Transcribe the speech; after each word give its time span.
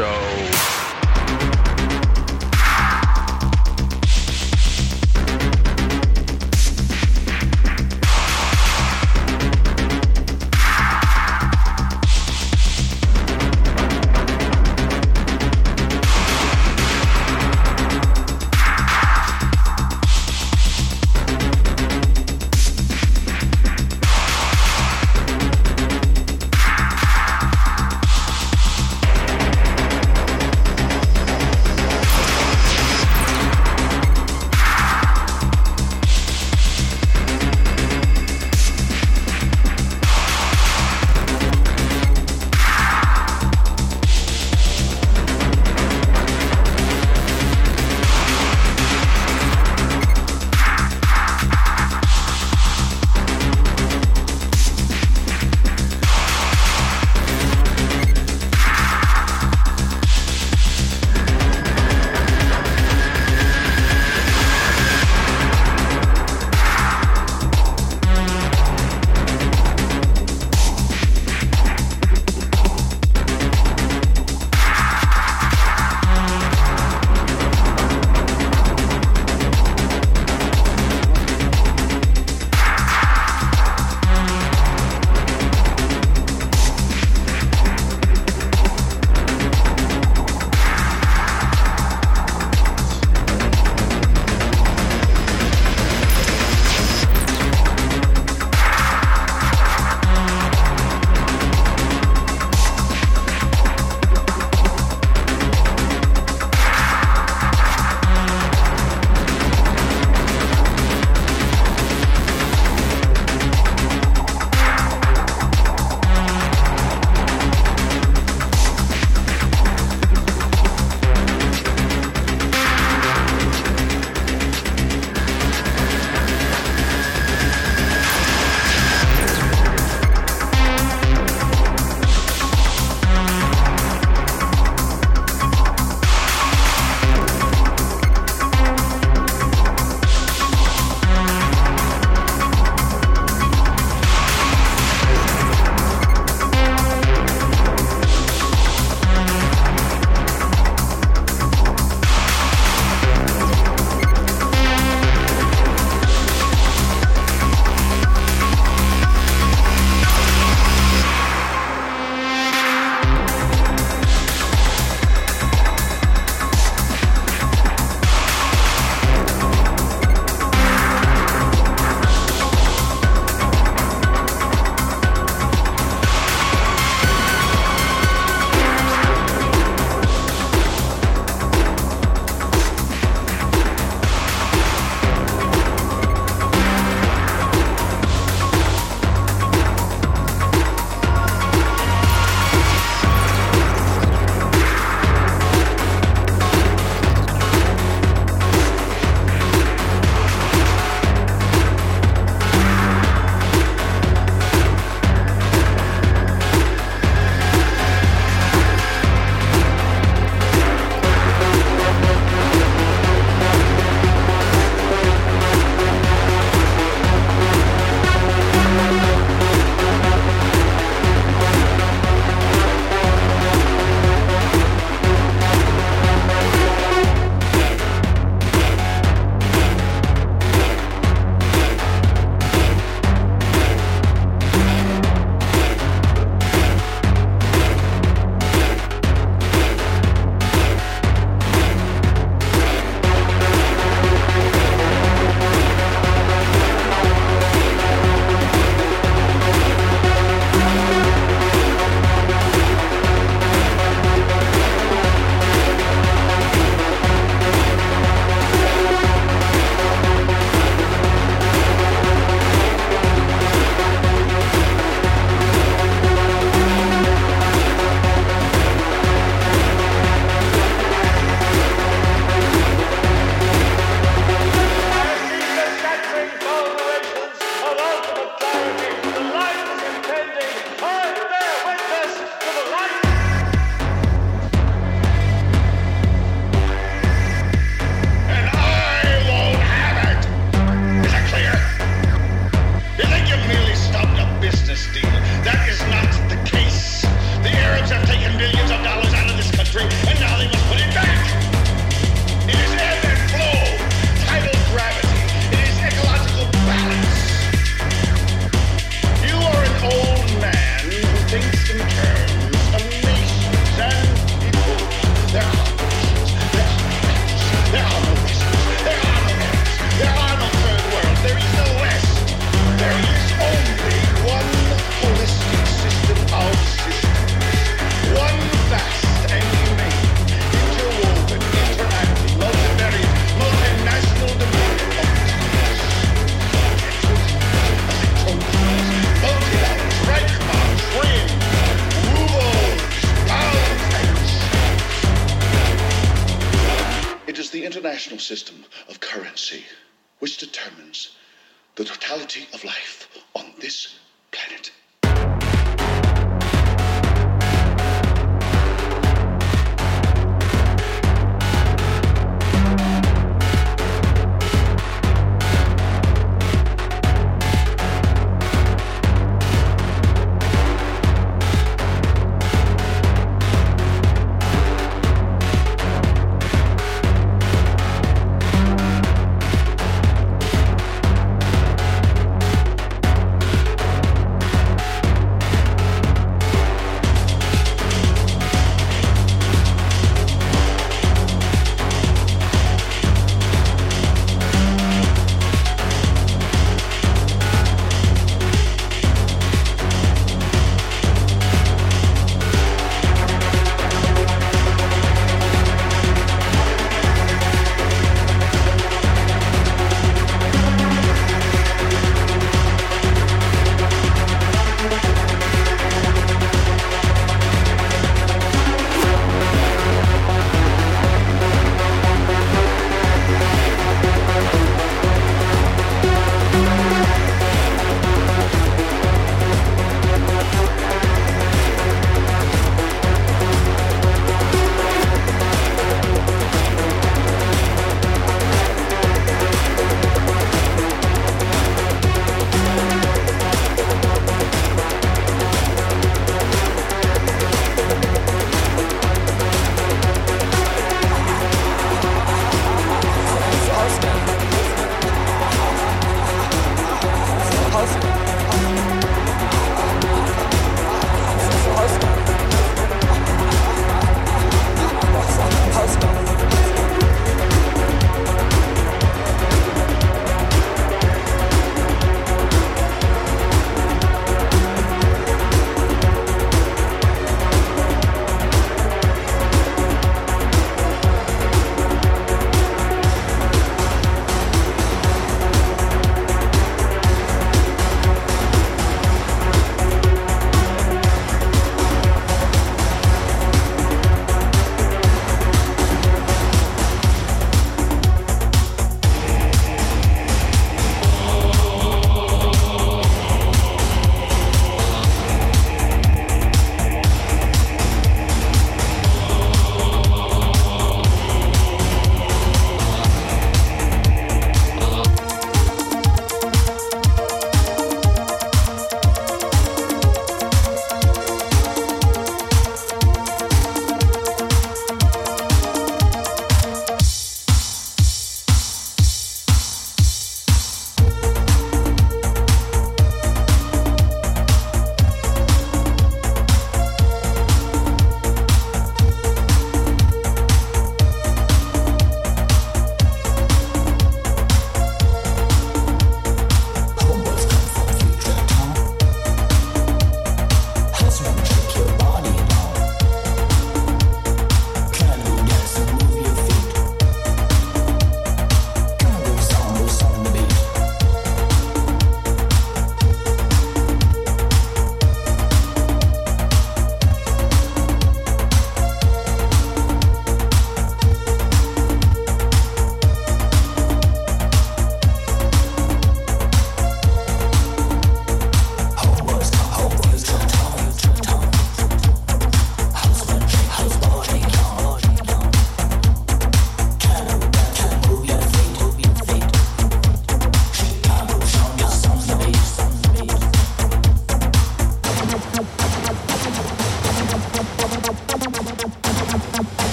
So 0.00 0.79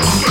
Show. 0.00 0.27